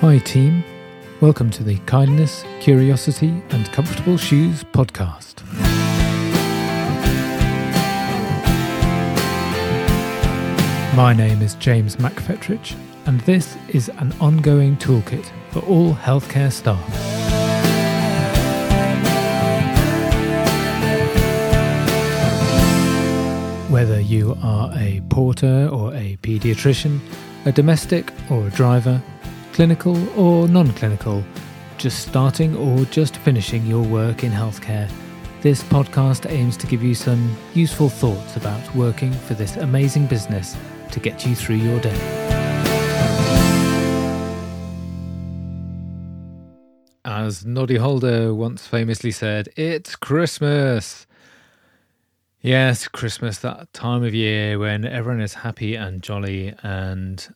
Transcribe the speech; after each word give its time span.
Hi, 0.00 0.16
team. 0.16 0.64
Welcome 1.20 1.50
to 1.50 1.62
the 1.62 1.76
Kindness, 1.80 2.42
Curiosity, 2.60 3.42
and 3.50 3.70
Comfortable 3.70 4.16
Shoes 4.16 4.64
podcast. 4.64 5.44
My 10.96 11.12
name 11.12 11.42
is 11.42 11.54
James 11.56 11.96
McFetrich, 11.96 12.74
and 13.04 13.20
this 13.20 13.58
is 13.68 13.90
an 13.98 14.14
ongoing 14.22 14.78
toolkit 14.78 15.30
for 15.50 15.58
all 15.66 15.92
healthcare 15.92 16.50
staff. 16.50 16.80
Whether 23.70 24.00
you 24.00 24.34
are 24.42 24.72
a 24.78 25.02
porter 25.10 25.68
or 25.70 25.94
a 25.94 26.16
paediatrician, 26.22 27.00
a 27.44 27.52
domestic 27.52 28.10
or 28.30 28.46
a 28.46 28.50
driver, 28.50 29.02
clinical 29.60 30.18
or 30.18 30.48
non 30.48 30.72
clinical, 30.72 31.22
just 31.76 32.08
starting 32.08 32.56
or 32.56 32.82
just 32.86 33.18
finishing 33.18 33.66
your 33.66 33.82
work 33.82 34.24
in 34.24 34.32
healthcare, 34.32 34.90
this 35.42 35.62
podcast 35.64 36.24
aims 36.30 36.56
to 36.56 36.66
give 36.66 36.82
you 36.82 36.94
some 36.94 37.36
useful 37.52 37.90
thoughts 37.90 38.36
about 38.36 38.74
working 38.74 39.12
for 39.12 39.34
this 39.34 39.58
amazing 39.58 40.06
business 40.06 40.56
to 40.90 40.98
get 40.98 41.26
you 41.26 41.34
through 41.34 41.56
your 41.56 41.78
day. 41.78 42.00
As 47.04 47.44
Noddy 47.44 47.76
Holder 47.76 48.34
once 48.34 48.66
famously 48.66 49.10
said, 49.10 49.50
it's 49.58 49.94
Christmas. 49.94 51.06
Yes, 52.40 52.88
Christmas, 52.88 53.40
that 53.40 53.70
time 53.74 54.04
of 54.04 54.14
year 54.14 54.58
when 54.58 54.86
everyone 54.86 55.20
is 55.20 55.34
happy 55.34 55.74
and 55.74 56.02
jolly. 56.02 56.54
And 56.62 57.28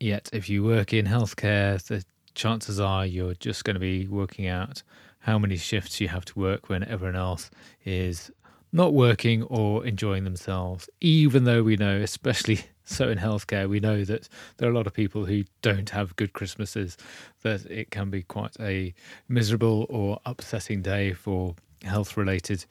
yet, 0.00 0.28
if 0.32 0.48
you 0.48 0.62
work 0.62 0.92
in 0.92 1.06
healthcare, 1.06 1.82
the 1.82 2.04
chances 2.34 2.78
are 2.78 3.04
you're 3.04 3.34
just 3.34 3.64
going 3.64 3.74
to 3.74 3.80
be 3.80 4.06
working 4.06 4.46
out 4.46 4.82
how 5.20 5.38
many 5.38 5.56
shifts 5.56 6.00
you 6.00 6.08
have 6.08 6.24
to 6.24 6.38
work 6.38 6.68
when 6.68 6.84
everyone 6.84 7.16
else 7.16 7.50
is 7.84 8.30
not 8.72 8.92
working 8.94 9.42
or 9.44 9.84
enjoying 9.84 10.24
themselves. 10.24 10.88
Even 11.00 11.44
though 11.44 11.62
we 11.62 11.76
know, 11.76 12.00
especially 12.00 12.60
so 12.84 13.08
in 13.08 13.18
healthcare, 13.18 13.68
we 13.68 13.80
know 13.80 14.04
that 14.04 14.28
there 14.56 14.68
are 14.68 14.72
a 14.72 14.74
lot 14.74 14.86
of 14.86 14.94
people 14.94 15.24
who 15.24 15.44
don't 15.62 15.90
have 15.90 16.16
good 16.16 16.32
Christmases, 16.32 16.96
that 17.42 17.64
it 17.66 17.90
can 17.90 18.10
be 18.10 18.22
quite 18.22 18.56
a 18.60 18.94
miserable 19.28 19.86
or 19.88 20.20
upsetting 20.24 20.82
day 20.82 21.12
for 21.12 21.54
health 21.82 22.16
related 22.16 22.64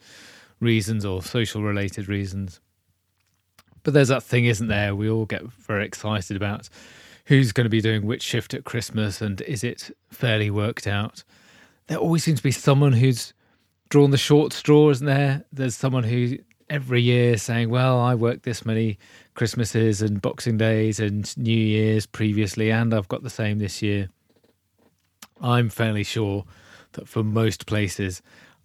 reasons 0.60 1.04
or 1.04 1.22
social 1.22 1.62
related 1.62 2.08
reasons. 2.08 2.60
But 3.82 3.94
there's 3.94 4.08
that 4.08 4.22
thing, 4.22 4.46
isn't 4.46 4.66
there? 4.66 4.94
We 4.94 5.08
all 5.08 5.24
get 5.24 5.42
very 5.44 5.84
excited 5.84 6.36
about 6.36 6.68
who's 7.28 7.52
going 7.52 7.66
to 7.66 7.70
be 7.70 7.82
doing 7.82 8.06
which 8.06 8.22
shift 8.22 8.54
at 8.54 8.64
Christmas 8.64 9.20
and 9.20 9.42
is 9.42 9.62
it 9.62 9.90
fairly 10.10 10.50
worked 10.50 10.86
out. 10.86 11.22
There 11.86 11.98
always 11.98 12.24
seems 12.24 12.38
to 12.38 12.42
be 12.42 12.50
someone 12.50 12.94
who's 12.94 13.34
drawn 13.90 14.12
the 14.12 14.16
short 14.16 14.54
straw, 14.54 14.88
isn't 14.88 15.06
there? 15.06 15.44
There's 15.52 15.76
someone 15.76 16.04
who 16.04 16.38
every 16.70 17.02
year 17.02 17.36
saying, 17.36 17.68
Well, 17.68 18.00
I 18.00 18.14
worked 18.14 18.44
this 18.44 18.64
many 18.64 18.98
Christmases 19.34 20.00
and 20.00 20.22
Boxing 20.22 20.56
Days 20.56 20.98
and 21.00 21.36
New 21.36 21.52
Year's 21.52 22.06
previously, 22.06 22.70
and 22.70 22.94
I've 22.94 23.08
got 23.08 23.22
the 23.22 23.30
same 23.30 23.58
this 23.58 23.82
year. 23.82 24.08
I'm 25.42 25.68
fairly 25.68 26.04
sure 26.04 26.46
that 26.92 27.08
for 27.08 27.22
most 27.22 27.66
places, 27.66 28.22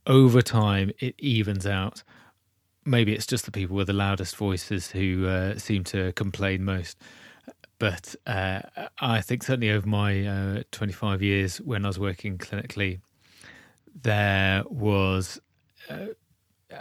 over 0.08 0.42
time 0.42 0.92
it 1.00 1.16
evens 1.20 1.68
out. 1.68 2.02
Maybe 2.86 3.14
it's 3.14 3.28
just 3.28 3.44
the 3.44 3.52
people 3.52 3.76
with 3.76 3.88
the 3.88 3.94
loudest 3.94 4.38
voices 4.38 4.92
who 4.92 5.28
uh, 5.28 5.58
seem 5.58 5.84
to 5.86 6.14
complain 6.14 6.64
most. 6.64 6.98
But 7.80 8.16
uh, 8.26 8.62
I 9.00 9.22
think 9.22 9.44
certainly 9.44 9.72
over 9.72 9.88
my 9.88 10.26
uh, 10.26 10.64
25 10.72 11.22
years 11.22 11.58
when 11.58 11.86
I 11.86 11.90
was 11.90 12.00
working 12.00 12.38
clinically, 12.38 13.00
there 14.02 14.64
was 14.68 15.40
uh, 15.90 16.08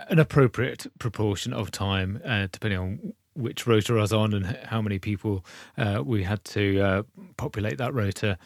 an 0.08 0.18
appropriate 0.18 0.86
proportion 0.98 1.52
of 1.52 1.70
time, 1.70 2.20
uh, 2.24 2.46
depending 2.50 2.78
on 2.78 3.12
which 3.34 3.66
rota 3.66 3.94
I 3.94 4.02
was 4.02 4.12
on 4.12 4.34
and 4.34 4.46
how 4.64 4.82
many 4.82 4.98
people 4.98 5.44
uh, 5.78 6.02
we 6.04 6.22
had 6.22 6.44
to 6.46 7.04
populate 7.36 7.78
that 7.78 7.94
rota. 7.94 8.38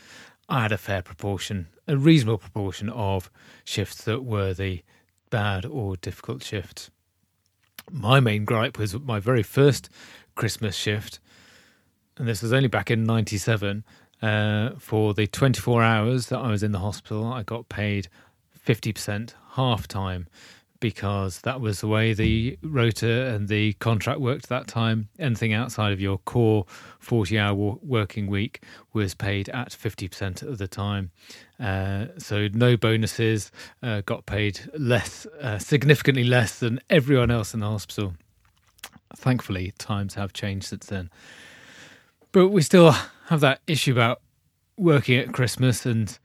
I 0.48 0.62
had 0.62 0.72
a 0.72 0.78
fair 0.78 1.02
proportion, 1.02 1.66
a 1.88 1.96
reasonable 1.96 2.38
proportion 2.38 2.88
of 2.88 3.30
shifts 3.64 4.04
that 4.04 4.24
were 4.24 4.54
the 4.54 4.82
bad 5.30 5.66
or 5.66 5.96
difficult 5.96 6.42
shifts. 6.42 6.90
My 7.90 8.20
main 8.20 8.44
gripe 8.44 8.78
was 8.78 8.98
my 8.98 9.20
very 9.20 9.42
first 9.42 9.88
Christmas 10.34 10.76
shift, 10.76 11.18
and 12.18 12.28
this 12.28 12.42
was 12.42 12.52
only 12.52 12.68
back 12.68 12.90
in 12.90 13.04
'97. 13.04 13.84
Uh, 14.22 14.70
for 14.78 15.12
the 15.12 15.26
24 15.26 15.82
hours 15.82 16.28
that 16.28 16.38
I 16.38 16.50
was 16.50 16.62
in 16.62 16.72
the 16.72 16.78
hospital, 16.78 17.26
I 17.26 17.42
got 17.42 17.68
paid 17.68 18.08
50% 18.66 19.34
half 19.52 19.86
time 19.86 20.26
because 20.80 21.40
that 21.40 21.60
was 21.60 21.80
the 21.80 21.88
way 21.88 22.12
the 22.12 22.58
rota 22.62 23.26
and 23.26 23.48
the 23.48 23.72
contract 23.74 24.20
worked 24.20 24.44
at 24.44 24.48
that 24.50 24.66
time. 24.66 25.08
Anything 25.18 25.52
outside 25.52 25.92
of 25.92 26.00
your 26.00 26.18
core 26.18 26.66
40 26.98 27.38
hour 27.38 27.54
working 27.82 28.26
week 28.26 28.62
was 28.92 29.14
paid 29.14 29.48
at 29.50 29.70
50% 29.70 30.42
of 30.42 30.58
the 30.58 30.68
time. 30.68 31.10
Uh, 31.58 32.06
so 32.18 32.48
no 32.52 32.76
bonuses, 32.76 33.50
uh, 33.82 34.02
got 34.04 34.26
paid 34.26 34.60
less, 34.78 35.26
uh, 35.40 35.58
significantly 35.58 36.24
less 36.24 36.58
than 36.58 36.80
everyone 36.90 37.30
else 37.30 37.54
in 37.54 37.60
the 37.60 37.66
hospital. 37.66 38.14
Thankfully, 39.16 39.72
times 39.78 40.14
have 40.14 40.32
changed 40.32 40.66
since 40.66 40.86
then. 40.86 41.10
But 42.32 42.48
we 42.48 42.62
still 42.62 42.92
have 43.26 43.40
that 43.40 43.60
issue 43.66 43.92
about 43.92 44.20
working 44.76 45.18
at 45.18 45.32
Christmas 45.32 45.86
and 45.86 46.18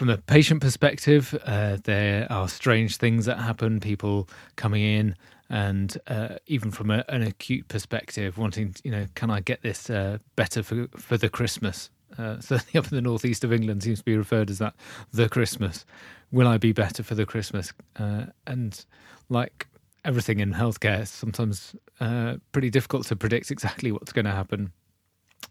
from 0.00 0.08
a 0.08 0.16
patient 0.16 0.62
perspective, 0.62 1.38
uh, 1.44 1.76
there 1.84 2.26
are 2.30 2.48
strange 2.48 2.96
things 2.96 3.26
that 3.26 3.38
happen. 3.38 3.80
People 3.80 4.28
coming 4.56 4.82
in, 4.82 5.14
and 5.50 5.98
uh, 6.06 6.36
even 6.46 6.70
from 6.70 6.90
a, 6.90 7.04
an 7.10 7.22
acute 7.22 7.68
perspective, 7.68 8.38
wanting, 8.38 8.74
you 8.82 8.90
know, 8.90 9.06
can 9.14 9.30
I 9.30 9.40
get 9.40 9.60
this 9.62 9.90
uh, 9.90 10.16
better 10.36 10.62
for 10.62 10.86
for 10.96 11.18
the 11.18 11.28
Christmas? 11.28 11.90
Uh, 12.16 12.38
certainly, 12.40 12.78
up 12.78 12.90
in 12.90 12.96
the 12.96 13.02
northeast 13.02 13.44
of 13.44 13.52
England, 13.52 13.82
seems 13.82 13.98
to 13.98 14.04
be 14.04 14.16
referred 14.16 14.48
as 14.48 14.58
that 14.58 14.74
the 15.12 15.28
Christmas. 15.28 15.84
Will 16.32 16.48
I 16.48 16.56
be 16.56 16.72
better 16.72 17.02
for 17.02 17.14
the 17.14 17.26
Christmas? 17.26 17.72
Uh, 17.96 18.26
and 18.46 18.84
like 19.28 19.66
everything 20.04 20.40
in 20.40 20.54
healthcare, 20.54 21.06
sometimes 21.06 21.74
uh, 22.00 22.36
pretty 22.52 22.70
difficult 22.70 23.06
to 23.08 23.16
predict 23.16 23.50
exactly 23.50 23.92
what's 23.92 24.12
going 24.12 24.24
to 24.24 24.30
happen. 24.30 24.72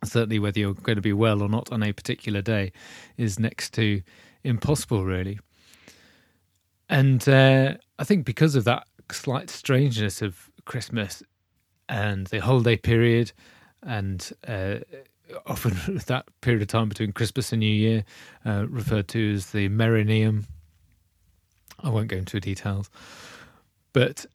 Certainly, 0.03 0.39
whether 0.39 0.59
you're 0.59 0.73
going 0.73 0.95
to 0.95 1.01
be 1.01 1.13
well 1.13 1.41
or 1.41 1.49
not 1.49 1.71
on 1.71 1.83
a 1.83 1.91
particular 1.91 2.41
day 2.41 2.71
is 3.17 3.39
next 3.39 3.73
to 3.73 4.01
impossible, 4.43 5.03
really. 5.03 5.39
And 6.89 7.27
uh, 7.27 7.75
I 7.97 8.03
think 8.03 8.25
because 8.25 8.55
of 8.55 8.63
that 8.63 8.87
slight 9.11 9.49
strangeness 9.49 10.21
of 10.21 10.49
Christmas 10.65 11.21
and 11.87 12.27
the 12.27 12.39
holiday 12.39 12.77
period, 12.77 13.31
and 13.83 14.31
uh, 14.47 14.77
often 15.45 15.97
that 16.07 16.25
period 16.41 16.61
of 16.61 16.67
time 16.67 16.89
between 16.89 17.11
Christmas 17.11 17.51
and 17.51 17.59
New 17.59 17.65
Year, 17.65 18.03
uh, 18.45 18.65
referred 18.69 19.07
to 19.09 19.33
as 19.33 19.47
the 19.51 19.69
Meroneum. 19.69 20.45
I 21.81 21.89
won't 21.89 22.07
go 22.07 22.17
into 22.17 22.39
details, 22.39 22.89
but 23.93 24.25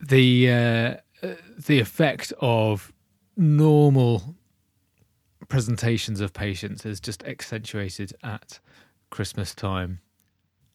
the 0.00 0.50
uh, 0.50 1.26
the 1.58 1.80
effect 1.80 2.32
of 2.40 2.92
normal 3.36 4.36
presentations 5.50 6.22
of 6.22 6.32
patients 6.32 6.86
is 6.86 7.00
just 7.00 7.22
accentuated 7.24 8.14
at 8.22 8.58
Christmas 9.10 9.54
time, 9.54 10.00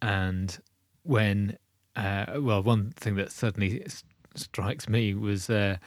and 0.01 0.59
when 1.01 1.57
uh, 1.95 2.25
well, 2.39 2.61
one 2.61 2.91
thing 2.91 3.15
that 3.15 3.31
suddenly 3.31 3.85
strikes 4.35 4.89
me 4.89 5.13
was 5.13 5.49
uh, 5.49 5.77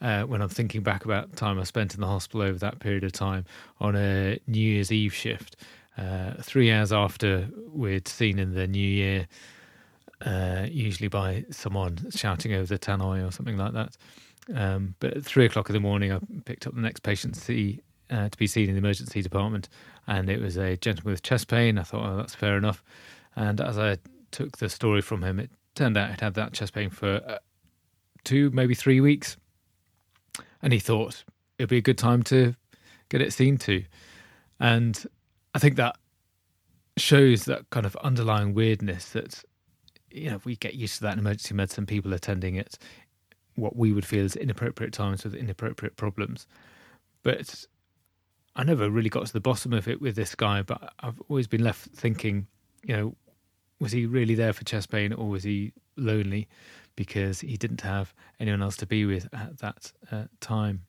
uh, 0.00 0.22
when 0.22 0.40
I'm 0.40 0.48
thinking 0.48 0.82
back 0.82 1.04
about 1.04 1.34
time 1.34 1.58
I 1.58 1.64
spent 1.64 1.94
in 1.94 2.00
the 2.00 2.06
hospital 2.06 2.42
over 2.42 2.58
that 2.60 2.78
period 2.78 3.04
of 3.04 3.12
time 3.12 3.44
on 3.80 3.96
a 3.96 4.38
New 4.46 4.60
Year's 4.60 4.92
Eve 4.92 5.12
shift, 5.12 5.56
uh, 5.98 6.34
three 6.40 6.70
hours 6.70 6.92
after 6.92 7.48
we'd 7.72 8.06
seen 8.06 8.38
in 8.38 8.54
the 8.54 8.68
New 8.68 8.78
Year, 8.78 9.26
uh, 10.24 10.66
usually 10.70 11.08
by 11.08 11.44
someone 11.50 11.98
shouting 12.10 12.54
over 12.54 12.66
the 12.66 12.78
tannoy 12.78 13.26
or 13.26 13.32
something 13.32 13.56
like 13.56 13.72
that. 13.72 13.96
Um, 14.54 14.94
but 15.00 15.16
at 15.16 15.24
three 15.24 15.46
o'clock 15.46 15.68
in 15.68 15.74
the 15.74 15.80
morning, 15.80 16.12
I 16.12 16.20
picked 16.44 16.68
up 16.68 16.74
the 16.76 16.80
next 16.80 17.00
patient 17.00 17.34
to 17.34 17.40
see 17.40 17.80
uh, 18.10 18.28
to 18.28 18.38
be 18.38 18.46
seen 18.46 18.68
in 18.68 18.74
the 18.74 18.78
emergency 18.78 19.22
department, 19.22 19.68
and 20.06 20.28
it 20.30 20.40
was 20.40 20.56
a 20.56 20.76
gentleman 20.76 21.12
with 21.12 21.22
chest 21.22 21.48
pain. 21.48 21.78
I 21.78 21.82
thought, 21.82 22.06
oh, 22.06 22.16
that's 22.16 22.34
fair 22.34 22.56
enough. 22.56 22.82
And 23.34 23.60
as 23.60 23.78
I 23.78 23.98
took 24.30 24.58
the 24.58 24.68
story 24.68 25.02
from 25.02 25.22
him, 25.22 25.40
it 25.40 25.50
turned 25.74 25.96
out 25.96 26.10
he'd 26.10 26.20
had 26.20 26.34
that 26.34 26.52
chest 26.52 26.72
pain 26.74 26.90
for 26.90 27.20
uh, 27.26 27.38
two, 28.24 28.50
maybe 28.50 28.74
three 28.74 29.00
weeks, 29.00 29.36
and 30.62 30.72
he 30.72 30.78
thought 30.78 31.24
it'd 31.58 31.70
be 31.70 31.78
a 31.78 31.82
good 31.82 31.98
time 31.98 32.22
to 32.24 32.54
get 33.08 33.20
it 33.20 33.32
seen 33.32 33.58
to. 33.58 33.84
And 34.60 35.04
I 35.54 35.58
think 35.58 35.76
that 35.76 35.96
shows 36.96 37.44
that 37.44 37.68
kind 37.70 37.86
of 37.86 37.94
underlying 37.96 38.54
weirdness 38.54 39.10
that 39.10 39.44
you 40.10 40.30
know 40.30 40.40
we 40.44 40.56
get 40.56 40.74
used 40.74 40.96
to 40.96 41.02
that 41.02 41.12
in 41.12 41.18
emergency 41.18 41.54
medicine 41.54 41.86
people 41.86 42.12
attending 42.14 42.58
at 42.58 42.78
what 43.54 43.76
we 43.76 43.92
would 43.92 44.06
feel 44.06 44.24
is 44.24 44.36
inappropriate 44.36 44.92
times 44.92 45.24
with 45.24 45.34
inappropriate 45.34 45.96
problems 45.96 46.46
but 47.22 47.66
I 48.56 48.64
never 48.64 48.88
really 48.88 49.10
got 49.10 49.26
to 49.26 49.32
the 49.32 49.40
bottom 49.40 49.74
of 49.74 49.86
it 49.86 50.00
with 50.00 50.16
this 50.16 50.34
guy, 50.34 50.62
but 50.62 50.94
I've 51.00 51.20
always 51.28 51.46
been 51.46 51.62
left 51.62 51.90
thinking, 51.90 52.46
you 52.82 52.96
know, 52.96 53.14
was 53.78 53.92
he 53.92 54.06
really 54.06 54.34
there 54.34 54.54
for 54.54 54.64
chest 54.64 54.90
pain 54.90 55.12
or 55.12 55.28
was 55.28 55.42
he 55.42 55.74
lonely 55.96 56.48
because 56.96 57.40
he 57.40 57.58
didn't 57.58 57.82
have 57.82 58.14
anyone 58.40 58.62
else 58.62 58.78
to 58.78 58.86
be 58.86 59.04
with 59.04 59.28
at 59.34 59.58
that 59.58 59.92
uh, 60.10 60.24
time? 60.40 60.86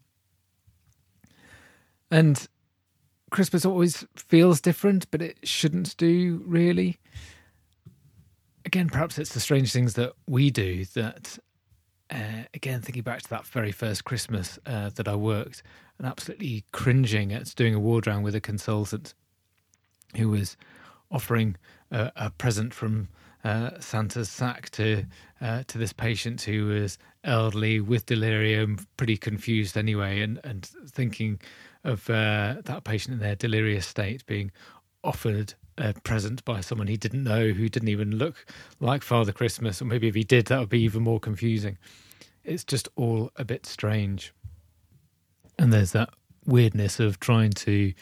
And 2.09 2.47
Christmas 3.31 3.65
always 3.65 4.05
feels 4.15 4.61
different, 4.61 5.11
but 5.11 5.21
it 5.21 5.37
shouldn't 5.43 5.97
do 5.97 6.41
really. 6.45 6.99
Again, 8.63 8.87
perhaps 8.87 9.17
it's 9.17 9.33
the 9.33 9.41
strange 9.41 9.73
things 9.73 9.95
that 9.95 10.13
we 10.25 10.49
do 10.51 10.85
that, 10.93 11.37
uh, 12.09 12.43
again, 12.53 12.81
thinking 12.81 13.03
back 13.03 13.23
to 13.23 13.29
that 13.29 13.45
very 13.45 13.73
first 13.73 14.05
Christmas 14.05 14.57
uh, 14.65 14.89
that 14.95 15.09
I 15.09 15.15
worked 15.15 15.63
and 15.97 16.07
absolutely 16.07 16.63
cringing 16.71 17.33
at 17.33 17.53
doing 17.55 17.73
a 17.73 17.79
ward 17.79 18.07
round 18.07 18.23
with 18.23 18.35
a 18.35 18.41
consultant 18.41 19.13
who 20.15 20.29
was 20.29 20.57
offering 21.11 21.55
a, 21.91 22.11
a 22.15 22.29
present 22.31 22.73
from 22.73 23.07
uh, 23.43 23.71
Santa's 23.79 24.29
sack 24.29 24.69
to 24.71 25.05
uh, 25.39 25.63
to 25.67 25.77
this 25.77 25.93
patient 25.93 26.41
who 26.41 26.65
was 26.65 26.97
elderly 27.23 27.79
with 27.79 28.05
delirium, 28.05 28.77
pretty 28.97 29.17
confused 29.17 29.77
anyway, 29.77 30.21
and 30.21 30.39
and 30.43 30.65
thinking 30.89 31.39
of 31.83 32.09
uh, 32.09 32.55
that 32.65 32.83
patient 32.83 33.13
in 33.13 33.19
their 33.19 33.35
delirious 33.35 33.85
state 33.85 34.25
being 34.25 34.51
offered 35.03 35.53
a 35.77 35.93
present 35.93 36.43
by 36.43 36.59
someone 36.59 36.87
he 36.87 36.97
didn't 36.97 37.23
know, 37.23 37.49
who 37.49 37.69
didn't 37.69 37.89
even 37.89 38.17
look 38.17 38.45
like 38.79 39.03
Father 39.03 39.31
Christmas, 39.31 39.81
or 39.81 39.85
maybe 39.85 40.07
if 40.07 40.15
he 40.15 40.23
did, 40.23 40.47
that 40.47 40.59
would 40.59 40.69
be 40.69 40.81
even 40.81 41.03
more 41.03 41.19
confusing. 41.19 41.77
It's 42.43 42.63
just 42.63 42.89
all 42.95 43.31
a 43.35 43.45
bit 43.45 43.65
strange, 43.65 44.33
and 45.57 45.73
there's 45.73 45.91
that 45.91 46.09
weirdness 46.45 46.99
of 46.99 47.19
trying 47.19 47.51
to 47.51 47.93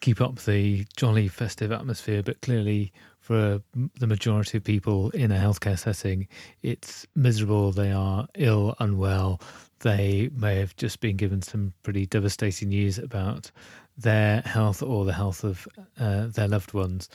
keep 0.00 0.20
up 0.20 0.36
the 0.40 0.86
jolly 0.96 1.28
festive 1.28 1.72
atmosphere, 1.72 2.22
but 2.22 2.40
clearly 2.40 2.92
for 3.20 3.62
the 3.98 4.06
majority 4.06 4.58
of 4.58 4.64
people 4.64 5.10
in 5.10 5.30
a 5.30 5.36
healthcare 5.36 5.78
setting, 5.78 6.26
it's 6.62 7.06
miserable. 7.14 7.70
They 7.70 7.92
are 7.92 8.26
ill, 8.34 8.74
unwell. 8.80 9.40
They 9.80 10.30
may 10.34 10.56
have 10.56 10.74
just 10.76 11.00
been 11.00 11.16
given 11.16 11.42
some 11.42 11.72
pretty 11.82 12.06
devastating 12.06 12.70
news 12.70 12.98
about 12.98 13.50
their 13.96 14.40
health 14.40 14.82
or 14.82 15.04
the 15.04 15.12
health 15.12 15.44
of 15.44 15.68
uh, 15.98 16.26
their 16.26 16.48
loved 16.48 16.72
ones. 16.72 17.08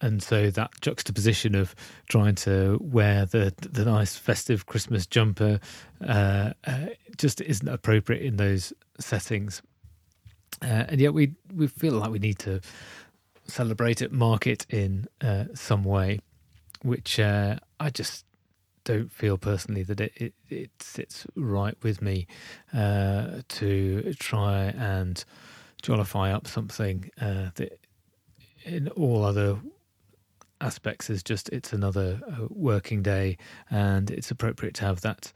And 0.00 0.22
so 0.22 0.50
that 0.50 0.72
juxtaposition 0.80 1.54
of 1.54 1.74
trying 2.08 2.34
to 2.36 2.78
wear 2.82 3.26
the 3.26 3.54
the 3.60 3.84
nice 3.84 4.16
festive 4.16 4.66
Christmas 4.66 5.06
jumper 5.06 5.60
uh, 6.06 6.50
uh, 6.66 6.86
just 7.16 7.40
isn't 7.40 7.68
appropriate 7.68 8.22
in 8.22 8.36
those 8.36 8.72
settings. 8.98 9.62
Uh, 10.62 10.84
and 10.88 11.00
yet 11.00 11.12
we 11.12 11.34
we 11.52 11.66
feel 11.66 11.94
like 11.94 12.10
we 12.10 12.18
need 12.18 12.38
to 12.40 12.60
celebrate 13.46 14.00
it, 14.00 14.12
mark 14.12 14.46
it 14.46 14.66
in 14.70 15.06
uh, 15.20 15.44
some 15.54 15.84
way, 15.84 16.20
which 16.82 17.18
uh, 17.18 17.56
I 17.80 17.90
just 17.90 18.24
don't 18.84 19.10
feel 19.10 19.38
personally 19.38 19.82
that 19.82 20.00
it, 20.00 20.12
it, 20.16 20.34
it 20.48 20.70
sits 20.80 21.26
right 21.34 21.76
with 21.82 22.02
me 22.02 22.26
uh, 22.72 23.40
to 23.48 24.14
try 24.18 24.64
and 24.64 25.24
jollify 25.82 26.32
up 26.32 26.46
something 26.46 27.10
uh, 27.20 27.50
that 27.54 27.78
in 28.64 28.88
all 28.88 29.24
other 29.24 29.58
aspects 30.60 31.10
is 31.10 31.22
just 31.22 31.48
it's 31.50 31.72
another 31.72 32.20
uh, 32.26 32.46
working 32.48 33.02
day 33.02 33.36
and 33.70 34.10
it's 34.10 34.30
appropriate 34.30 34.74
to 34.74 34.84
have 34.84 35.00
that 35.02 35.32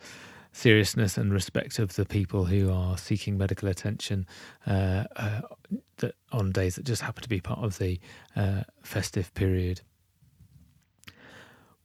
seriousness 0.59 1.17
and 1.17 1.33
respect 1.33 1.79
of 1.79 1.95
the 1.95 2.05
people 2.05 2.45
who 2.45 2.73
are 2.73 2.99
seeking 2.99 3.39
medical 3.39 3.69
attention 3.69 4.27
uh, 4.67 5.05
uh, 5.15 5.41
that 5.99 6.15
on 6.33 6.51
days 6.51 6.75
that 6.75 6.85
just 6.85 7.03
happen 7.03 7.23
to 7.23 7.29
be 7.29 7.41
part 7.41 7.61
of 7.61 7.79
the 7.79 8.01
uh, 8.35 8.63
festive 8.83 9.33
period. 9.35 9.81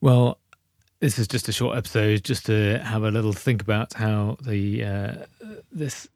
Well, 0.01 0.39
this 0.99 1.19
is 1.19 1.27
just 1.27 1.47
a 1.47 1.51
short 1.51 1.77
episode, 1.77 2.23
just 2.23 2.45
to 2.47 2.79
have 2.79 3.03
a 3.03 3.11
little 3.11 3.33
think 3.33 3.61
about 3.61 3.93
how 3.93 4.37
the 4.41 4.83
uh, 4.83 5.13
this 5.71 6.07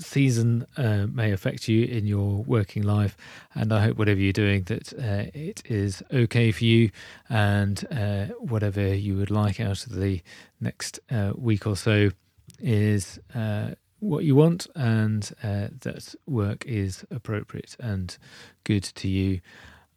season 0.00 0.66
uh, 0.76 1.06
may 1.06 1.32
affect 1.32 1.68
you 1.68 1.84
in 1.84 2.06
your 2.06 2.42
working 2.44 2.82
life. 2.82 3.16
And 3.54 3.72
I 3.72 3.82
hope 3.82 3.98
whatever 3.98 4.20
you're 4.20 4.32
doing, 4.32 4.64
that 4.64 4.92
uh, 4.94 5.30
it 5.34 5.62
is 5.66 6.02
okay 6.12 6.52
for 6.52 6.64
you, 6.64 6.90
and 7.28 7.84
uh, 7.90 8.26
whatever 8.38 8.94
you 8.94 9.16
would 9.16 9.30
like 9.30 9.60
out 9.60 9.86
of 9.86 9.94
the 9.94 10.20
next 10.60 11.00
uh, 11.10 11.32
week 11.36 11.66
or 11.66 11.76
so 11.76 12.10
is 12.58 13.18
uh, 13.34 13.70
what 14.00 14.24
you 14.24 14.34
want, 14.34 14.66
and 14.74 15.30
uh, 15.42 15.68
that 15.80 16.14
work 16.26 16.64
is 16.66 17.04
appropriate 17.10 17.76
and 17.78 18.16
good 18.64 18.82
to 18.82 19.08
you. 19.08 19.40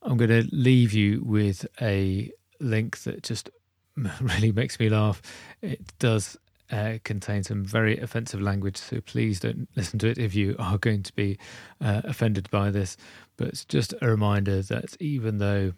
I'm 0.02 0.18
going 0.18 0.30
to 0.30 0.48
leave 0.52 0.94
you 0.94 1.24
with 1.24 1.66
a 1.82 2.32
link 2.60 3.00
that 3.00 3.24
just 3.24 3.50
really 4.22 4.52
makes 4.52 4.80
me 4.80 4.90
laugh. 4.90 5.22
It 5.62 5.82
does 6.00 6.38
uh, 6.74 6.98
contains 7.04 7.48
some 7.48 7.64
very 7.64 8.00
offensive 8.00 8.42
language, 8.42 8.78
so 8.78 9.00
please 9.00 9.40
don't 9.40 9.70
listen 9.76 10.00
to 10.00 10.08
it 10.08 10.18
if 10.18 10.34
you 10.34 10.56
are 10.58 10.80
going 10.80 11.04
to 11.04 11.14
be 11.14 11.38
uh, 11.80 12.02
offended 12.04 12.50
by 12.50 12.72
this. 12.72 12.98
But 13.38 13.50
it's 13.50 13.64
just 13.64 13.94
a 14.02 14.08
reminder 14.08 14.64
that 14.64 15.00
even 15.00 15.38
though 15.38 15.74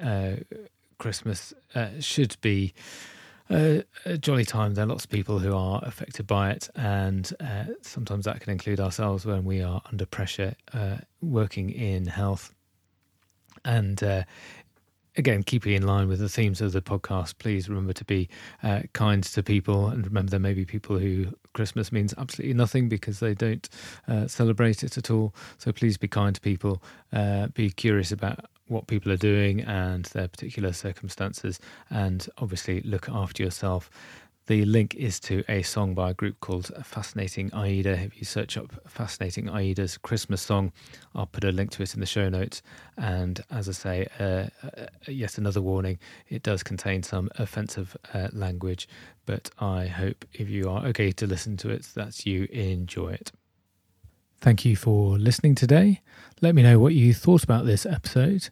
uh, 0.00 0.36
Christmas 0.98 1.52
uh, 1.74 1.88
should 1.98 2.36
be 2.40 2.74
a, 3.50 3.82
a, 4.04 4.18
jolly 4.18 4.44
time, 4.44 4.74
there 4.74 4.84
are 4.84 4.88
lots 4.88 5.04
of 5.04 5.10
people 5.10 5.40
who 5.40 5.52
are 5.54 5.80
affected 5.84 6.28
by 6.28 6.52
it, 6.52 6.70
and 6.76 7.32
uh, 7.40 7.64
sometimes 7.82 8.24
that 8.26 8.40
can 8.40 8.52
include 8.52 8.78
ourselves 8.78 9.26
when 9.26 9.44
we 9.44 9.62
are 9.62 9.82
under 9.90 10.06
pressure 10.06 10.54
uh, 10.72 10.98
working 11.20 11.70
in 11.70 12.06
health. 12.06 12.54
And 13.64 14.00
again, 15.16 15.42
keeping 15.42 15.72
in 15.72 15.86
line 15.86 16.08
with 16.08 16.18
the 16.18 16.28
themes 16.28 16.60
of 16.60 16.72
the 16.72 16.82
podcast, 16.82 17.38
please 17.38 17.68
remember 17.68 17.92
to 17.94 18.04
be 18.04 18.28
uh, 18.62 18.82
kind 18.92 19.22
to 19.24 19.42
people. 19.42 19.88
And 19.88 20.04
remember, 20.04 20.30
there 20.30 20.40
may 20.40 20.54
be 20.54 20.64
people 20.64 20.98
who 20.98 21.26
Christmas 21.54 21.90
means 21.90 22.14
absolutely 22.18 22.54
nothing 22.54 22.88
because 22.88 23.20
they 23.20 23.34
don't 23.34 23.68
uh, 24.08 24.26
celebrate 24.26 24.82
it 24.82 24.96
at 24.98 25.10
all. 25.10 25.34
So 25.58 25.72
please 25.72 25.96
be 25.96 26.08
kind 26.08 26.34
to 26.34 26.40
people. 26.40 26.82
Uh, 27.12 27.48
be 27.48 27.70
curious 27.70 28.12
about 28.12 28.46
what 28.68 28.86
people 28.88 29.12
are 29.12 29.16
doing 29.16 29.60
and 29.60 30.04
their 30.06 30.28
particular 30.28 30.72
circumstances. 30.72 31.60
And 31.90 32.26
obviously, 32.38 32.80
look 32.82 33.08
after 33.08 33.42
yourself. 33.42 33.90
The 34.46 34.64
link 34.64 34.94
is 34.94 35.18
to 35.20 35.42
a 35.48 35.62
song 35.62 35.94
by 35.94 36.10
a 36.10 36.14
group 36.14 36.38
called 36.38 36.70
Fascinating 36.84 37.52
Aida. 37.52 37.98
If 37.98 38.16
you 38.16 38.24
search 38.24 38.56
up 38.56 38.72
Fascinating 38.86 39.48
Aida's 39.48 39.98
Christmas 39.98 40.40
song, 40.40 40.72
I'll 41.16 41.26
put 41.26 41.42
a 41.42 41.50
link 41.50 41.72
to 41.72 41.82
it 41.82 41.94
in 41.94 42.00
the 42.00 42.06
show 42.06 42.28
notes. 42.28 42.62
And 42.96 43.40
as 43.50 43.68
I 43.68 43.72
say, 43.72 44.06
uh, 44.20 44.46
uh, 44.64 44.86
yet 45.08 45.36
another 45.36 45.60
warning 45.60 45.98
it 46.28 46.44
does 46.44 46.62
contain 46.62 47.02
some 47.02 47.28
offensive 47.40 47.96
uh, 48.14 48.28
language, 48.32 48.88
but 49.24 49.50
I 49.58 49.88
hope 49.88 50.24
if 50.32 50.48
you 50.48 50.70
are 50.70 50.86
okay 50.86 51.10
to 51.10 51.26
listen 51.26 51.56
to 51.58 51.70
it, 51.70 51.82
that 51.96 52.24
you 52.24 52.44
enjoy 52.52 53.14
it. 53.14 53.32
Thank 54.40 54.64
you 54.64 54.76
for 54.76 55.18
listening 55.18 55.56
today. 55.56 56.02
Let 56.40 56.54
me 56.54 56.62
know 56.62 56.78
what 56.78 56.94
you 56.94 57.12
thought 57.14 57.42
about 57.42 57.66
this 57.66 57.84
episode. 57.84 58.50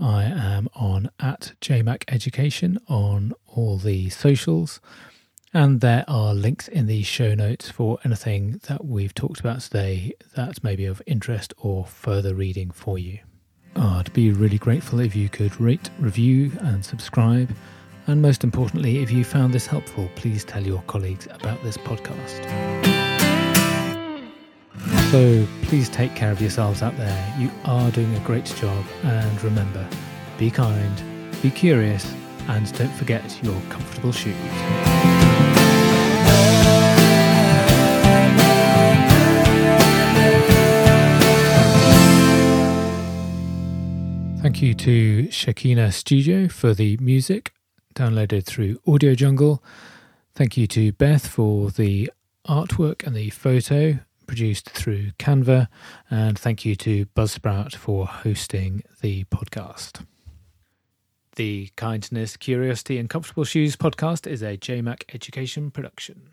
I 0.00 0.22
am 0.22 0.68
on 0.76 1.10
at 1.18 1.54
JMac 1.60 2.04
Education 2.06 2.78
on 2.88 3.32
all 3.46 3.76
the 3.76 4.08
socials. 4.10 4.80
And 5.54 5.82
there 5.82 6.04
are 6.08 6.32
links 6.32 6.66
in 6.68 6.86
the 6.86 7.02
show 7.02 7.34
notes 7.34 7.68
for 7.68 7.98
anything 8.06 8.60
that 8.68 8.86
we've 8.86 9.12
talked 9.12 9.38
about 9.38 9.60
today 9.60 10.14
that 10.34 10.64
may 10.64 10.76
be 10.76 10.86
of 10.86 11.02
interest 11.06 11.52
or 11.58 11.84
further 11.84 12.34
reading 12.34 12.70
for 12.70 12.98
you. 12.98 13.18
I'd 13.76 14.10
be 14.14 14.32
really 14.32 14.56
grateful 14.56 15.00
if 15.00 15.14
you 15.14 15.28
could 15.28 15.60
rate, 15.60 15.90
review, 15.98 16.52
and 16.60 16.82
subscribe. 16.82 17.54
And 18.06 18.22
most 18.22 18.44
importantly, 18.44 19.02
if 19.02 19.10
you 19.10 19.24
found 19.24 19.52
this 19.52 19.66
helpful, 19.66 20.08
please 20.14 20.42
tell 20.42 20.62
your 20.62 20.82
colleagues 20.86 21.26
about 21.26 21.62
this 21.62 21.76
podcast. 21.76 22.40
So 25.10 25.46
please 25.64 25.90
take 25.90 26.14
care 26.14 26.32
of 26.32 26.40
yourselves 26.40 26.82
out 26.82 26.96
there. 26.96 27.34
You 27.38 27.50
are 27.66 27.90
doing 27.90 28.14
a 28.14 28.20
great 28.20 28.46
job. 28.46 28.86
And 29.04 29.44
remember, 29.44 29.86
be 30.38 30.50
kind, 30.50 31.02
be 31.42 31.50
curious, 31.50 32.10
and 32.48 32.72
don't 32.78 32.92
forget 32.92 33.38
your 33.44 33.60
comfortable 33.68 34.12
shoes. 34.12 35.11
Thank 44.62 44.86
you 44.86 45.24
to 45.24 45.28
Shakina 45.30 45.92
Studio 45.92 46.46
for 46.46 46.72
the 46.72 46.96
music 46.98 47.52
downloaded 47.96 48.44
through 48.44 48.78
Audio 48.86 49.16
Jungle. 49.16 49.60
Thank 50.36 50.56
you 50.56 50.68
to 50.68 50.92
Beth 50.92 51.26
for 51.26 51.72
the 51.72 52.12
artwork 52.46 53.04
and 53.04 53.16
the 53.16 53.30
photo 53.30 53.98
produced 54.28 54.70
through 54.70 55.10
Canva. 55.18 55.66
And 56.08 56.38
thank 56.38 56.64
you 56.64 56.76
to 56.76 57.06
Buzzsprout 57.06 57.74
for 57.74 58.06
hosting 58.06 58.84
the 59.00 59.24
podcast. 59.24 60.06
The 61.34 61.70
Kindness, 61.74 62.36
Curiosity, 62.36 62.98
and 62.98 63.10
Comfortable 63.10 63.42
Shoes 63.42 63.74
podcast 63.74 64.30
is 64.30 64.42
a 64.42 64.56
JMac 64.56 65.12
education 65.12 65.72
production. 65.72 66.28